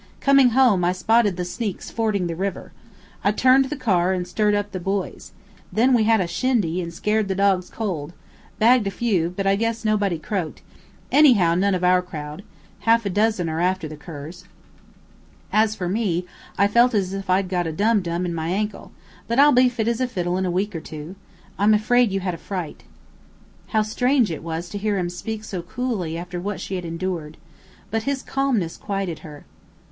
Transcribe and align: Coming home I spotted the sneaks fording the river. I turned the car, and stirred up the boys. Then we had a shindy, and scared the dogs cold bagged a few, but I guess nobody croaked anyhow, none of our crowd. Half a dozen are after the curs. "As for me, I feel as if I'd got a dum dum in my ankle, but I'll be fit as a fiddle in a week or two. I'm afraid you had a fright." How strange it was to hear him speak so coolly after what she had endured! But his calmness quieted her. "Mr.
Coming 0.19 0.49
home 0.49 0.83
I 0.83 0.93
spotted 0.93 1.37
the 1.37 1.45
sneaks 1.45 1.91
fording 1.91 2.25
the 2.25 2.35
river. 2.35 2.71
I 3.23 3.31
turned 3.31 3.65
the 3.65 3.75
car, 3.75 4.13
and 4.13 4.27
stirred 4.27 4.55
up 4.55 4.71
the 4.71 4.79
boys. 4.79 5.31
Then 5.71 5.93
we 5.93 6.05
had 6.05 6.19
a 6.19 6.25
shindy, 6.25 6.81
and 6.81 6.91
scared 6.91 7.27
the 7.27 7.35
dogs 7.35 7.69
cold 7.69 8.13
bagged 8.57 8.87
a 8.87 8.89
few, 8.89 9.29
but 9.37 9.45
I 9.45 9.55
guess 9.55 9.85
nobody 9.85 10.17
croaked 10.17 10.63
anyhow, 11.11 11.53
none 11.53 11.75
of 11.75 11.83
our 11.83 12.01
crowd. 12.01 12.41
Half 12.79 13.05
a 13.05 13.11
dozen 13.11 13.47
are 13.47 13.59
after 13.61 13.87
the 13.87 13.95
curs. 13.95 14.45
"As 15.53 15.75
for 15.75 15.87
me, 15.87 16.25
I 16.57 16.65
feel 16.67 16.89
as 16.91 17.13
if 17.13 17.29
I'd 17.29 17.47
got 17.47 17.67
a 17.67 17.71
dum 17.71 18.01
dum 18.01 18.25
in 18.25 18.33
my 18.33 18.47
ankle, 18.47 18.91
but 19.27 19.37
I'll 19.37 19.51
be 19.51 19.69
fit 19.69 19.87
as 19.87 20.01
a 20.01 20.07
fiddle 20.07 20.35
in 20.39 20.47
a 20.47 20.49
week 20.49 20.75
or 20.75 20.81
two. 20.81 21.15
I'm 21.59 21.75
afraid 21.75 22.11
you 22.11 22.21
had 22.21 22.33
a 22.33 22.37
fright." 22.39 22.85
How 23.67 23.83
strange 23.83 24.31
it 24.31 24.41
was 24.41 24.67
to 24.69 24.79
hear 24.79 24.97
him 24.97 25.11
speak 25.11 25.43
so 25.43 25.61
coolly 25.61 26.17
after 26.17 26.41
what 26.41 26.59
she 26.59 26.73
had 26.73 26.85
endured! 26.85 27.37
But 27.91 28.01
his 28.09 28.23
calmness 28.23 28.77
quieted 28.77 29.19
her. 29.19 29.41
"Mr. 29.45 29.61